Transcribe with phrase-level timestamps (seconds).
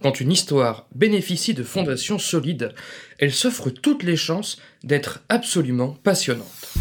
[0.00, 2.72] Quand une histoire bénéficie de fondations solides,
[3.18, 6.77] elle s'offre toutes les chances d'être absolument passionnante.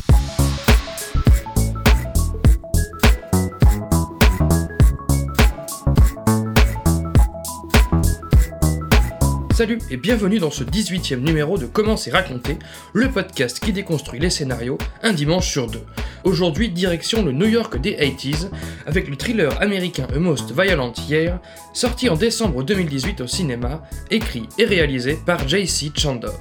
[9.57, 12.59] Salut et bienvenue dans ce 18e numéro de Comment c'est raconté,
[12.93, 15.81] le podcast qui déconstruit les scénarios un dimanche sur deux.
[16.23, 18.51] Aujourd'hui, direction le New York des 80s,
[18.85, 21.39] avec le thriller américain A Most Violent Year,
[21.73, 25.91] sorti en décembre 2018 au cinéma, écrit et réalisé par J.C.
[25.97, 26.39] Chandor.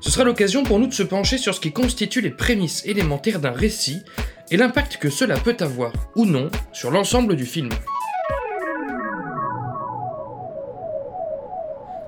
[0.00, 3.40] Ce sera l'occasion pour nous de se pencher sur ce qui constitue les prémices élémentaires
[3.40, 4.00] d'un récit
[4.50, 7.68] et l'impact que cela peut avoir, ou non, sur l'ensemble du film.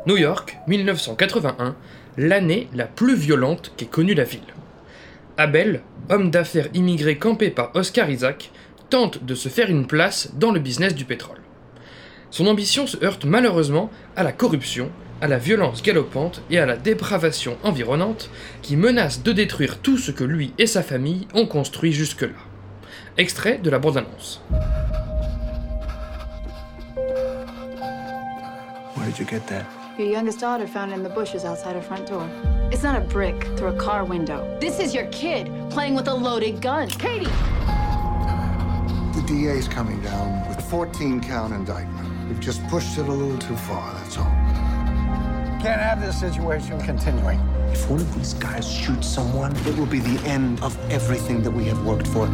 [0.06, 1.76] New York, 1981,
[2.16, 4.40] l'année la plus violente qu'ait connue la ville.
[5.36, 8.50] Abel, homme d'affaires immigré campé par Oscar Isaac,
[8.88, 11.40] tente de se faire une place dans le business du pétrole.
[12.30, 14.90] Son ambition se heurte malheureusement à la corruption,
[15.20, 18.30] à la violence galopante et à la dépravation environnante
[18.62, 22.28] qui menacent de détruire tout ce que lui et sa famille ont construit jusque-là.
[23.18, 24.42] Extrait de la bande-annonce.
[30.00, 32.26] Your youngest daughter found in the bushes outside her front door.
[32.72, 34.56] It's not a brick through a car window.
[34.58, 36.88] This is your kid playing with a loaded gun.
[36.88, 37.26] Katie!
[37.26, 42.28] The DA's coming down with a 14 count indictment.
[42.28, 44.24] We've just pushed it a little too far, that's all.
[45.62, 47.38] Can't have this situation continuing.
[47.70, 51.50] If one of these guys shoots someone, it will be the end of everything that
[51.50, 52.26] we have worked for.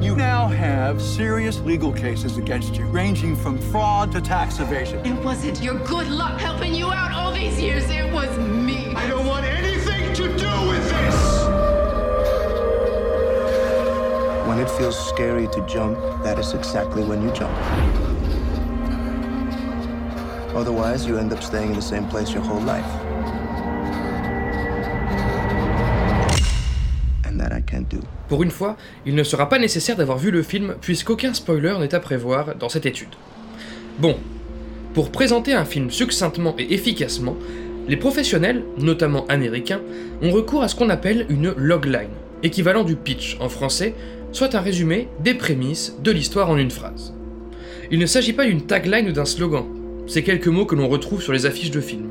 [0.00, 5.04] You now have serious legal cases against you, ranging from fraud to tax evasion.
[5.04, 7.90] It wasn't your good luck helping you out all these years.
[7.90, 8.94] It was me.
[8.94, 11.48] I don't want anything to do with this!
[14.46, 18.07] When it feels scary to jump, that is exactly when you jump.
[20.58, 22.84] Otherwise, you end up staying in the same place your whole life.
[27.24, 28.00] And that I can't do.
[28.28, 31.94] Pour une fois, il ne sera pas nécessaire d'avoir vu le film puisqu'aucun spoiler n'est
[31.94, 33.14] à prévoir dans cette étude.
[34.00, 34.16] Bon,
[34.94, 37.36] pour présenter un film succinctement et efficacement,
[37.86, 39.80] les professionnels, notamment américains,
[40.22, 42.10] ont recours à ce qu'on appelle une logline,
[42.42, 43.94] équivalent du pitch en français,
[44.32, 47.14] soit un résumé des prémices de l'histoire en une phrase.
[47.92, 49.64] Il ne s'agit pas d'une tagline ou d'un slogan,
[50.08, 52.10] c'est quelques mots que l'on retrouve sur les affiches de films.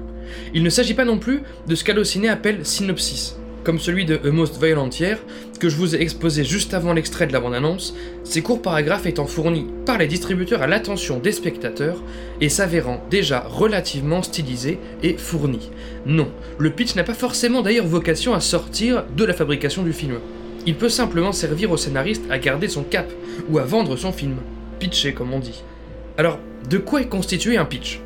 [0.53, 4.31] Il ne s'agit pas non plus de ce qu'Allociné appelle synopsis, comme celui de A
[4.31, 4.89] Most Violent
[5.59, 9.25] que je vous ai exposé juste avant l'extrait de la bande-annonce, ces courts paragraphes étant
[9.25, 12.01] fournis par les distributeurs à l'attention des spectateurs
[12.39, 15.71] et s'avérant déjà relativement stylisés et fournis.
[16.05, 20.19] Non, le pitch n'a pas forcément d'ailleurs vocation à sortir de la fabrication du film.
[20.65, 23.11] Il peut simplement servir au scénariste à garder son cap
[23.49, 24.37] ou à vendre son film.
[24.79, 25.63] Pitcher comme on dit.
[26.19, 28.01] Alors, de quoi est constitué un pitch?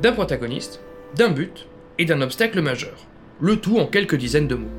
[0.00, 0.80] D'un protagoniste,
[1.14, 1.66] d'un but
[1.98, 3.06] et d'un obstacle majeur.
[3.38, 4.70] Le tout en quelques dizaines de mots.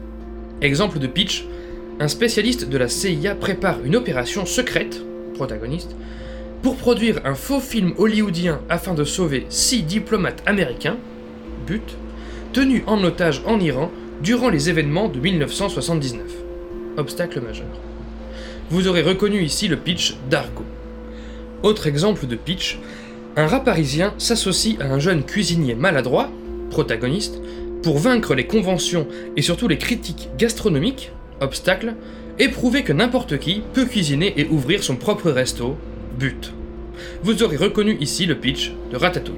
[0.61, 1.45] Exemple de pitch,
[1.99, 4.99] un spécialiste de la CIA prépare une opération secrète,
[5.35, 5.95] protagoniste,
[6.63, 10.97] pour produire un faux film hollywoodien afin de sauver six diplomates américains,
[11.67, 11.95] but,
[12.51, 13.91] tenus en otage en Iran
[14.23, 16.23] durant les événements de 1979.
[16.97, 17.67] Obstacle majeur.
[18.71, 20.63] Vous aurez reconnu ici le pitch d'Argo.
[21.65, 22.77] Autre exemple de pitch,
[23.35, 26.29] un rat parisien s'associe à un jeune cuisinier maladroit,
[26.69, 27.41] protagoniste,
[27.81, 31.11] pour vaincre les conventions et surtout les critiques gastronomiques,
[31.41, 31.95] obstacle,
[32.37, 35.75] et prouver que n'importe qui peut cuisiner et ouvrir son propre resto,
[36.19, 36.53] but.
[37.23, 39.33] Vous aurez reconnu ici le pitch de Ratatouille.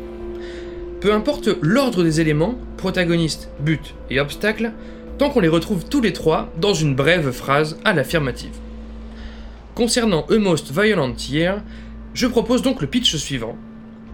[1.00, 4.74] Peu importe l'ordre des éléments, protagoniste, but et obstacle,
[5.18, 8.58] tant qu'on les retrouve tous les trois dans une brève phrase à l'affirmative.
[9.76, 11.62] Concernant A Most Violent Year,
[12.18, 13.56] je propose donc le pitch suivant.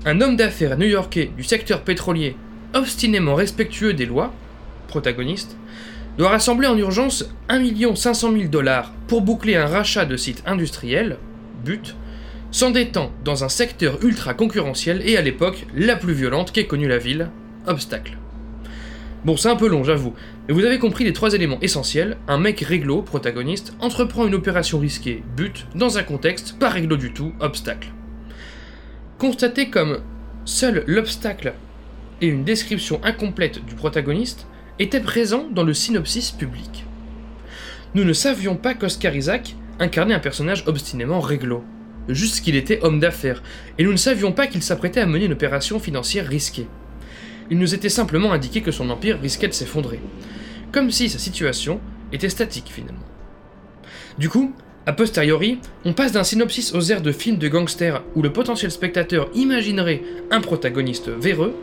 [0.05, 2.35] Un homme d'affaires new-yorkais du secteur pétrolier,
[2.73, 4.33] obstinément respectueux des lois,
[4.89, 5.55] protagoniste,
[6.17, 11.17] doit rassembler en urgence 1 500 000 dollars pour boucler un rachat de site industriel,
[11.63, 11.95] but,
[12.51, 16.97] s'endettant dans un secteur ultra concurrentiel et à l'époque la plus violente qu'ait connue la
[16.97, 17.29] ville,
[17.67, 18.17] obstacle.
[19.23, 20.13] Bon, c'est un peu long, j'avoue,
[20.49, 22.17] vous avez compris les trois éléments essentiels.
[22.27, 27.13] Un mec réglo, protagoniste, entreprend une opération risquée, but, dans un contexte pas réglo du
[27.13, 27.93] tout, obstacle.
[29.17, 30.01] Constaté comme
[30.43, 31.53] seul l'obstacle
[32.21, 34.45] et une description incomplète du protagoniste
[34.79, 36.85] étaient présents dans le synopsis public.
[37.95, 41.63] Nous ne savions pas qu'Oscar Isaac incarnait un personnage obstinément réglo,
[42.09, 43.43] juste qu'il était homme d'affaires,
[43.77, 46.67] et nous ne savions pas qu'il s'apprêtait à mener une opération financière risquée.
[47.51, 49.99] Il nous était simplement indiqué que son empire risquait de s'effondrer,
[50.71, 51.79] comme si sa situation
[52.11, 53.05] était statique finalement.
[54.17, 54.53] Du coup,
[54.85, 58.69] a posteriori, on passe d'un synopsis aux airs de films de gangsters où le potentiel
[58.69, 61.53] spectateur imaginerait un protagoniste véreux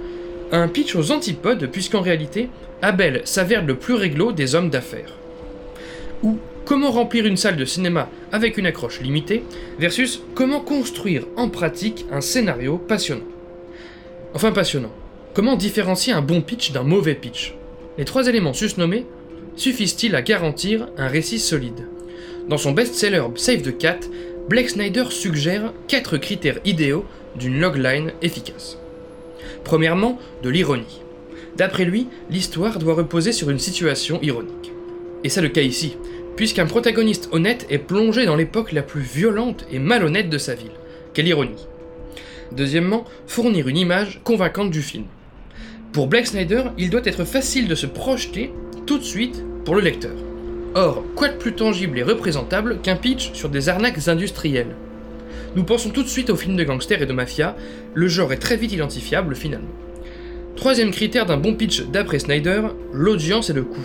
[0.52, 2.48] a un pitch aux antipodes puisqu'en réalité,
[2.82, 5.14] Abel s'avère le plus réglo des hommes d'affaires.
[6.22, 9.44] Ou comment remplir une salle de cinéma avec une accroche limitée
[9.78, 13.24] versus comment construire en pratique un scénario passionnant.
[14.34, 14.92] Enfin passionnant.
[15.32, 17.54] Comment différencier un bon pitch d'un mauvais pitch
[17.98, 19.06] Les trois éléments susnommés
[19.54, 21.86] suffisent-ils à garantir un récit solide
[22.48, 24.00] Dans son best-seller Save the Cat,
[24.48, 27.04] Blake Snyder suggère quatre critères idéaux
[27.36, 28.76] d'une logline efficace.
[29.62, 31.00] Premièrement, de l'ironie.
[31.56, 34.72] D'après lui, l'histoire doit reposer sur une situation ironique.
[35.22, 35.96] Et c'est le cas ici,
[36.34, 40.72] puisqu'un protagoniste honnête est plongé dans l'époque la plus violente et malhonnête de sa ville.
[41.14, 41.68] Quelle ironie.
[42.50, 45.04] Deuxièmement, fournir une image convaincante du film.
[45.92, 48.52] Pour Black Snyder, il doit être facile de se projeter
[48.86, 50.14] tout de suite pour le lecteur.
[50.76, 54.76] Or, quoi de plus tangible et représentable qu'un pitch sur des arnaques industrielles?
[55.56, 57.56] Nous pensons tout de suite aux films de gangsters et de mafia,
[57.92, 59.74] le genre est très vite identifiable finalement.
[60.54, 63.80] Troisième critère d'un bon pitch d'après Snyder, l'audience et le coût.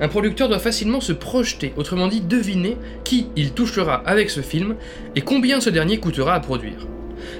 [0.00, 4.74] Un producteur doit facilement se projeter, autrement dit deviner qui il touchera avec ce film
[5.14, 6.88] et combien ce dernier coûtera à produire.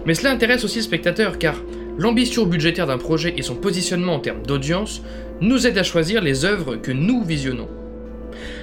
[0.06, 1.56] Mais cela intéresse aussi le spectateur car
[2.00, 5.02] l'ambition budgétaire d'un projet et son positionnement en termes d'audience
[5.42, 7.68] nous aident à choisir les œuvres que nous visionnons.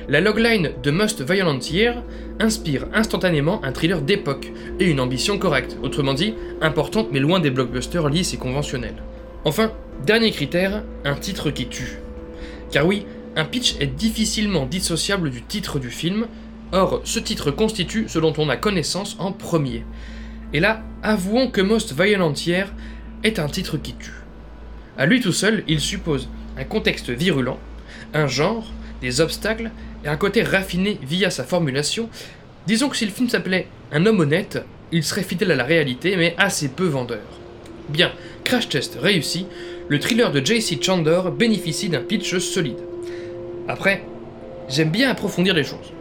[0.10, 2.02] La logline de Must Violent Year
[2.40, 7.52] inspire instantanément un thriller d'époque et une ambition correcte, autrement dit importante mais loin des
[7.52, 9.04] blockbusters lisses et conventionnels.
[9.46, 9.72] Enfin,
[10.04, 12.00] dernier critère, un titre qui tue.
[12.72, 13.06] Car oui,
[13.36, 16.26] un pitch est difficilement dissociable du titre du film,
[16.72, 19.84] or ce titre constitue ce dont on a connaissance en premier.
[20.54, 22.74] Et là, avouons que Most Violent Year
[23.24, 24.12] est un titre qui tue.
[24.98, 27.60] À lui tout seul, il suppose un contexte virulent,
[28.14, 28.72] un genre,
[29.02, 29.72] des obstacles
[30.04, 32.10] et un côté raffiné via sa formulation.
[32.66, 36.16] Disons que si le film s'appelait Un homme honnête, il serait fidèle à la réalité
[36.18, 37.22] mais assez peu vendeur.
[37.90, 38.12] Bien,
[38.44, 39.46] crash test réussi,
[39.88, 42.80] le thriller de JC Chandor bénéficie d'un pitch solide.
[43.68, 44.04] Après,
[44.68, 45.94] j'aime bien approfondir les choses.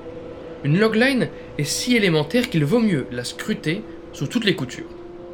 [0.64, 1.28] Une logline
[1.58, 3.82] est si élémentaire qu'il vaut mieux la scruter
[4.12, 4.88] sous toutes les coutures.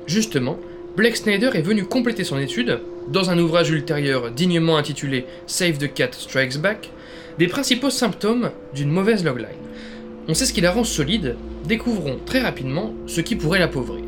[0.07, 0.59] Justement,
[0.95, 5.93] Blake Snyder est venu compléter son étude, dans un ouvrage ultérieur dignement intitulé Save the
[5.93, 6.91] Cat Strikes Back,
[7.39, 9.49] des principaux symptômes d'une mauvaise logline.
[10.29, 11.37] On sait ce qui la rend solide,
[11.67, 14.05] découvrons très rapidement ce qui pourrait l'appauvrir.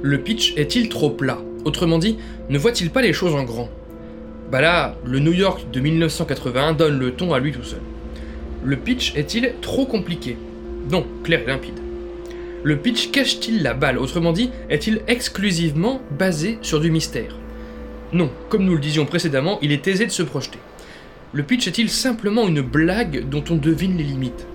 [0.00, 1.42] Le pitch est-il trop plat?
[1.66, 2.16] Autrement dit,
[2.48, 3.68] ne voit-il pas les choses en grand?
[4.50, 7.82] Bah là, le New York de 1981 donne le ton à lui tout seul.
[8.64, 10.38] Le pitch est-il trop compliqué?
[10.90, 11.83] Non, clair et limpide.
[12.64, 13.98] Le pitch cache-t-il la balle?
[13.98, 17.36] Autrement dit, est-il exclusivement basé sur du mystère?
[18.14, 20.58] Non, comme nous le disions précédemment, il est aisé de se projeter.
[21.34, 24.46] Le pitch est-il simplement une blague dont on devine les limites?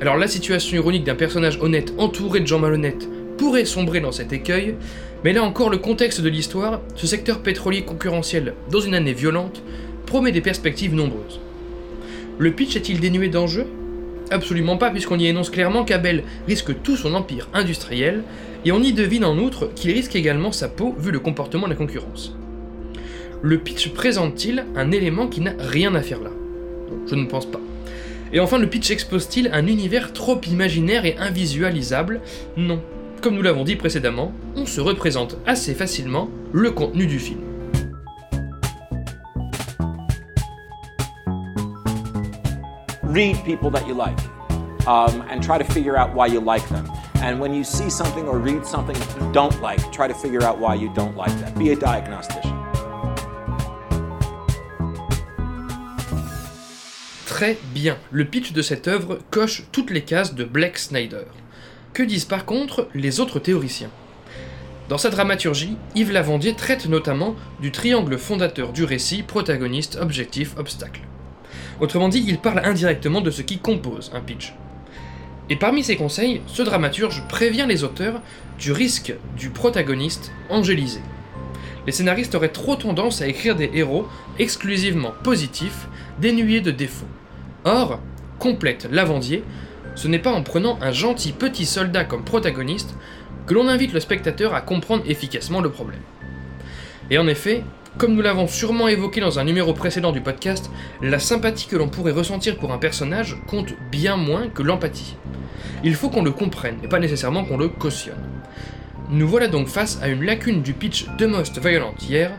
[0.00, 4.32] Alors la situation ironique d'un personnage honnête entouré de gens malhonnêtes pourrait sombrer dans cet
[4.32, 4.76] écueil,
[5.24, 9.60] mais là encore, le contexte de l'histoire, ce secteur pétrolier concurrentiel dans une année violente,
[10.06, 11.40] promet des perspectives nombreuses.
[12.38, 13.66] Le pitch est-il dénué d'enjeux?
[14.30, 18.22] Absolument pas, puisqu'on y énonce clairement qu'Abel risque tout son empire industriel,
[18.64, 21.70] et on y devine en outre qu'il risque également sa peau vu le comportement de
[21.70, 22.34] la concurrence.
[23.42, 26.30] Le pitch présente-t-il un élément qui n'a rien à faire là?
[27.06, 27.60] Je ne pense pas.
[28.32, 32.20] Et enfin, le pitch expose-t-il un univers trop imaginaire et invisualisable?
[32.56, 32.80] Non,
[33.20, 37.45] comme nous l'avons dit précédemment, on se représente assez facilement le contenu du film.
[43.06, 44.18] Read people that you like
[44.88, 46.90] um, and try to figure out why you like them.
[47.22, 50.58] And when you see something or read something you don't like, try to figure out
[50.58, 51.56] why you don't like that.
[51.56, 52.52] Be a diagnostician.
[57.26, 61.26] Très bien, le pitch de cette œuvre coche toutes les cases de Black Snyder.
[61.92, 63.90] Que disent par contre les autres théoriciens?
[64.88, 71.02] Dans sa dramaturgie, Yves Lavandier traite notamment du triangle fondateur du récit protagoniste, objectif, obstacle.
[71.80, 74.54] Autrement dit, il parle indirectement de ce qui compose un pitch.
[75.48, 78.20] Et parmi ses conseils, ce dramaturge prévient les auteurs
[78.58, 81.00] du risque du protagoniste angélisé.
[81.86, 85.86] Les scénaristes auraient trop tendance à écrire des héros exclusivement positifs,
[86.18, 87.06] dénués de défauts.
[87.64, 88.00] Or,
[88.38, 89.44] complète Lavandier,
[89.94, 92.96] ce n'est pas en prenant un gentil petit soldat comme protagoniste
[93.46, 96.02] que l'on invite le spectateur à comprendre efficacement le problème.
[97.10, 97.62] Et en effet,
[97.98, 101.88] comme nous l'avons sûrement évoqué dans un numéro précédent du podcast, la sympathie que l'on
[101.88, 105.16] pourrait ressentir pour un personnage compte bien moins que l'empathie.
[105.82, 108.20] Il faut qu'on le comprenne et pas nécessairement qu'on le cautionne.
[109.10, 112.32] Nous voilà donc face à une lacune du pitch de Most Violent hier,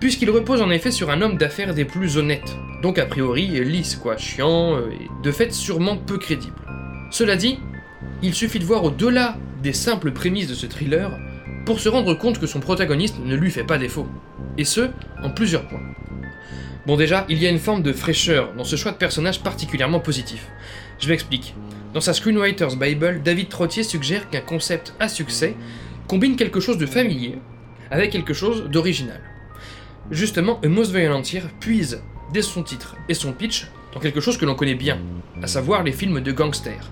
[0.00, 3.96] puisqu'il repose en effet sur un homme d'affaires des plus honnêtes, donc a priori lisse
[3.96, 6.56] quoi, chiant, euh, et de fait sûrement peu crédible.
[7.10, 7.60] Cela dit,
[8.22, 11.16] il suffit de voir au-delà des simples prémices de ce thriller
[11.64, 14.06] pour se rendre compte que son protagoniste ne lui fait pas défaut.
[14.58, 14.90] Et ce,
[15.22, 15.82] en plusieurs points.
[16.86, 19.98] Bon déjà, il y a une forme de fraîcheur dans ce choix de personnage particulièrement
[19.98, 20.46] positif.
[21.00, 21.54] Je m'explique.
[21.94, 25.56] Dans sa Screenwriter's Bible, David Trottier suggère qu'un concept à succès
[26.06, 27.38] combine quelque chose de familier
[27.90, 29.20] avec quelque chose d'original.
[30.10, 31.22] Justement, A Most Violent
[31.58, 34.98] puise, dès son titre et son pitch, dans quelque chose que l'on connaît bien,
[35.42, 36.90] à savoir les films de gangsters,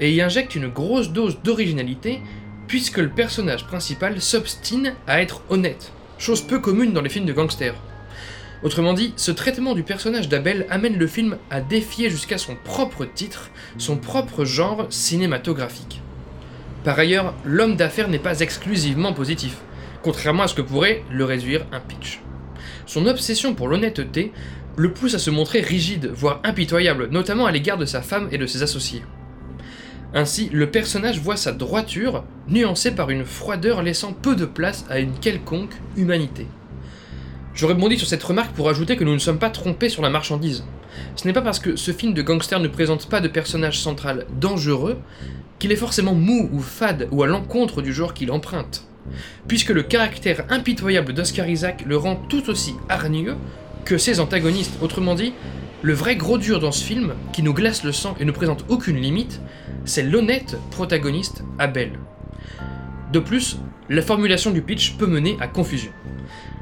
[0.00, 2.20] et y injecte une grosse dose d'originalité
[2.66, 7.32] puisque le personnage principal s'obstine à être honnête, chose peu commune dans les films de
[7.32, 7.74] gangsters.
[8.62, 13.04] Autrement dit, ce traitement du personnage d'Abel amène le film à défier jusqu'à son propre
[13.04, 16.00] titre, son propre genre cinématographique.
[16.84, 19.56] Par ailleurs, l'homme d'affaires n'est pas exclusivement positif,
[20.02, 22.20] contrairement à ce que pourrait le réduire un pitch.
[22.86, 24.30] Son obsession pour l'honnêteté
[24.76, 28.38] le pousse à se montrer rigide, voire impitoyable, notamment à l'égard de sa femme et
[28.38, 29.02] de ses associés.
[30.14, 34.98] Ainsi, le personnage voit sa droiture nuancée par une froideur laissant peu de place à
[34.98, 36.46] une quelconque humanité.
[37.54, 40.10] Je rebondis sur cette remarque pour ajouter que nous ne sommes pas trompés sur la
[40.10, 40.64] marchandise.
[41.16, 44.26] Ce n'est pas parce que ce film de gangster ne présente pas de personnage central
[44.38, 44.98] dangereux
[45.58, 48.86] qu'il est forcément mou ou fade ou à l'encontre du genre qu'il emprunte.
[49.48, 53.36] Puisque le caractère impitoyable d'Oscar Isaac le rend tout aussi hargneux
[53.84, 54.78] que ses antagonistes.
[54.80, 55.32] Autrement dit,
[55.82, 58.64] le vrai gros dur dans ce film, qui nous glace le sang et ne présente
[58.68, 59.40] aucune limite,
[59.84, 61.98] c'est l'honnête protagoniste Abel.
[63.12, 63.58] De plus,
[63.90, 65.90] la formulation du pitch peut mener à confusion.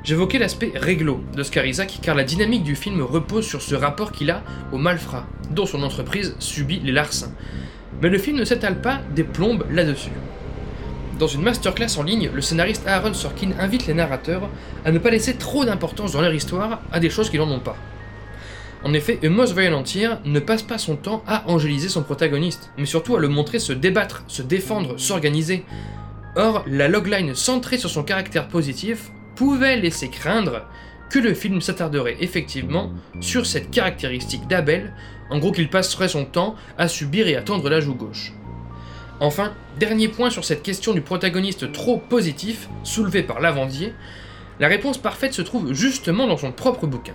[0.05, 4.31] J'évoquais l'aspect réglo d'Oscar Isaac car la dynamique du film repose sur ce rapport qu'il
[4.31, 7.33] a au malfrat, dont son entreprise subit les larcins.
[8.01, 10.13] Mais le film ne s'étale pas des plombes là-dessus.
[11.19, 14.49] Dans une masterclass en ligne, le scénariste Aaron Sorkin invite les narrateurs
[14.87, 17.61] à ne pas laisser trop d'importance dans leur histoire à des choses qui n'en ont
[17.61, 17.77] pas.
[18.83, 19.55] En effet, A Most
[20.25, 23.75] ne passe pas son temps à angéliser son protagoniste, mais surtout à le montrer se
[23.75, 25.65] débattre, se défendre, s'organiser.
[26.35, 30.67] Or, la logline centrée sur son caractère positif pouvait laisser craindre
[31.11, 34.95] que le film s'attarderait effectivement sur cette caractéristique d'Abel,
[35.29, 38.33] en gros qu'il passerait son temps à subir et à tendre la joue gauche.
[39.19, 43.93] Enfin, dernier point sur cette question du protagoniste trop positif, soulevé par Lavandier,
[44.59, 47.15] la réponse parfaite se trouve justement dans son propre bouquin.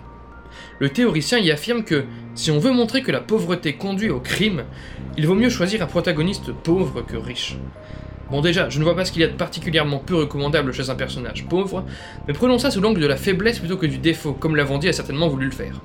[0.79, 2.03] Le théoricien y affirme que
[2.35, 4.65] si on veut montrer que la pauvreté conduit au crime,
[5.17, 7.57] il vaut mieux choisir un protagoniste pauvre que riche.
[8.29, 10.89] Bon déjà, je ne vois pas ce qu'il y a de particulièrement peu recommandable chez
[10.89, 11.85] un personnage pauvre,
[12.27, 14.93] mais prenons ça sous l'angle de la faiblesse plutôt que du défaut, comme Lavandier a
[14.93, 15.79] certainement voulu le faire.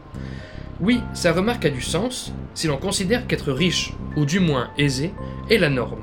[0.80, 5.12] Oui, sa remarque a du sens si l'on considère qu'être riche, ou du moins aisé,
[5.50, 6.02] est la norme.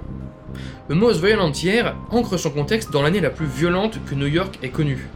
[0.88, 4.60] Le Most Violent Year ancre son contexte dans l'année la plus violente que New York
[4.63, 5.10] ait connue.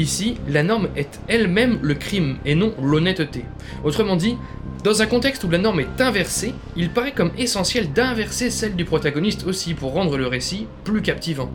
[0.00, 3.44] Ici, la norme est elle-même le crime et non l'honnêteté.
[3.84, 4.38] Autrement dit,
[4.82, 8.86] dans un contexte où la norme est inversée, il paraît comme essentiel d'inverser celle du
[8.86, 11.50] protagoniste aussi pour rendre le récit plus captivant.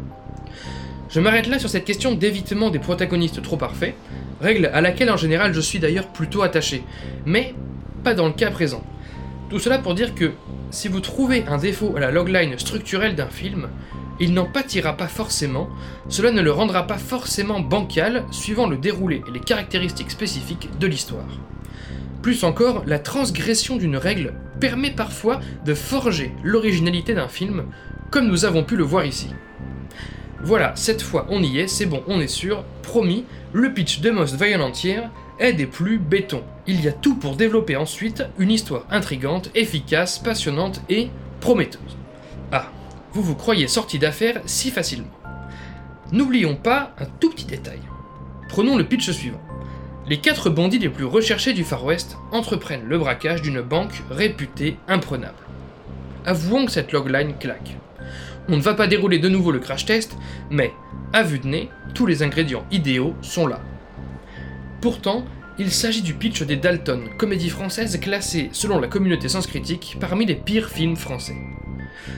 [1.09, 3.95] Je m'arrête là sur cette question d'évitement des protagonistes trop parfaits,
[4.39, 6.83] règle à laquelle en général je suis d'ailleurs plutôt attaché,
[7.25, 7.55] mais
[8.03, 8.83] pas dans le cas présent.
[9.49, 10.33] Tout cela pour dire que
[10.69, 13.69] si vous trouvez un défaut à la logline structurelle d'un film,
[14.19, 15.69] il n'en pâtira pas forcément,
[16.09, 20.87] cela ne le rendra pas forcément bancal suivant le déroulé et les caractéristiques spécifiques de
[20.87, 21.27] l'histoire.
[22.21, 27.65] Plus encore, la transgression d'une règle permet parfois de forger l'originalité d'un film,
[28.09, 29.29] comme nous avons pu le voir ici.
[30.41, 34.11] Voilà, cette fois on y est, c'est bon, on est sûr, promis, le pitch de
[34.11, 36.43] Most Violent Year est des plus béton.
[36.67, 41.09] Il y a tout pour développer ensuite une histoire intrigante, efficace, passionnante et
[41.41, 41.97] prometteuse.
[42.51, 42.71] Ah,
[43.15, 45.07] vous vous croyez sorti d'affaires si facilement.
[46.11, 47.79] N'oublions pas un tout petit détail.
[48.49, 49.41] Prenons le pitch suivant.
[50.05, 54.75] Les quatre bandits les plus recherchés du Far West entreprennent le braquage d'une banque réputée
[54.89, 55.33] imprenable.
[56.25, 57.77] Avouons que cette logline claque.
[58.49, 60.17] On ne va pas dérouler de nouveau le crash test,
[60.49, 60.73] mais,
[61.13, 63.61] à vue de nez, tous les ingrédients idéaux sont là.
[64.81, 65.23] Pourtant,
[65.57, 70.25] il s'agit du pitch des Dalton, comédie française classée, selon la communauté sans critique, parmi
[70.25, 71.37] les pires films français.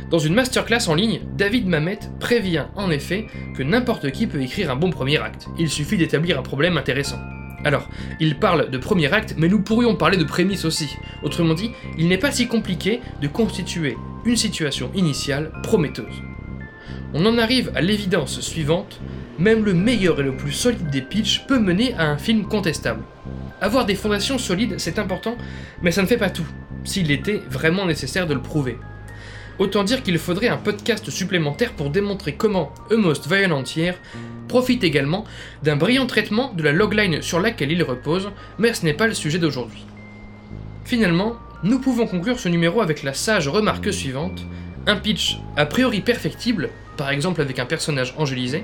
[0.09, 4.71] Dans une masterclass en ligne, David Mamet prévient en effet que n'importe qui peut écrire
[4.71, 7.19] un bon premier acte, il suffit d'établir un problème intéressant.
[7.63, 10.95] Alors, il parle de premier acte, mais nous pourrions parler de prémisse aussi.
[11.23, 16.21] Autrement dit, il n'est pas si compliqué de constituer une situation initiale prometteuse.
[17.13, 18.99] On en arrive à l'évidence suivante,
[19.39, 23.03] même le meilleur et le plus solide des pitchs peut mener à un film contestable.
[23.59, 25.35] Avoir des fondations solides, c'est important,
[25.81, 26.45] mais ça ne fait pas tout,
[26.83, 28.77] s'il était vraiment nécessaire de le prouver.
[29.59, 33.95] Autant dire qu'il faudrait un podcast supplémentaire pour démontrer comment A Most Violent Year
[34.47, 35.25] profite également
[35.63, 39.15] d'un brillant traitement de la logline sur laquelle il repose, mais ce n'est pas le
[39.15, 39.83] sujet d'aujourd'hui.
[40.85, 44.45] Finalement, nous pouvons conclure ce numéro avec la sage remarque suivante
[44.85, 48.63] un pitch a priori perfectible, par exemple avec un personnage angélisé,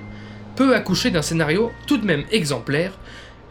[0.55, 2.93] peut accoucher d'un scénario tout de même exemplaire,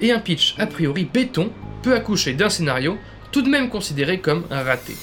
[0.01, 1.51] et un pitch a priori béton
[1.83, 2.97] peut accoucher d'un scénario
[3.31, 4.95] tout de même considéré comme raté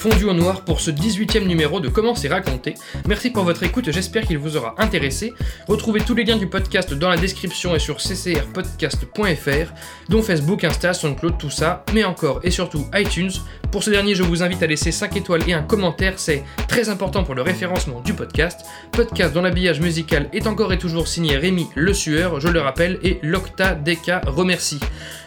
[0.00, 2.72] fondu en noir pour ce 18e numéro de Comment c'est raconté.
[3.06, 5.34] Merci pour votre écoute, j'espère qu'il vous aura intéressé.
[5.68, 9.74] Retrouvez tous les liens du podcast dans la description et sur ccrpodcast.fr,
[10.08, 13.30] dont Facebook, Insta, SoundCloud, tout ça, mais encore et surtout iTunes.
[13.70, 16.88] Pour ce dernier, je vous invite à laisser 5 étoiles et un commentaire, c'est très
[16.88, 18.62] important pour le référencement du podcast.
[18.92, 22.98] Podcast dont l'habillage musical est encore et toujours signé Rémi Le Sueur, je le rappelle,
[23.02, 23.78] et Locta
[24.26, 24.80] remercie.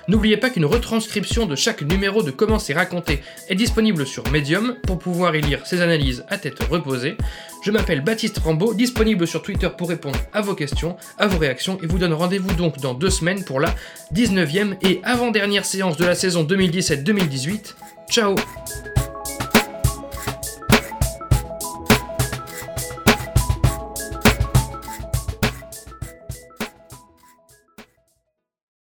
[0.08, 4.76] N'oubliez pas qu'une retranscription de chaque numéro de Comment c'est raconté est disponible sur Medium
[4.86, 7.18] pour pouvoir y lire ses analyses à tête reposée.
[7.64, 11.78] Je m'appelle Baptiste Rambaud, disponible sur Twitter pour répondre à vos questions, à vos réactions
[11.82, 13.74] et vous donne rendez-vous donc dans deux semaines pour la
[14.14, 17.76] 19e et avant-dernière séance de la saison 2017-2018.
[18.10, 18.36] Ciao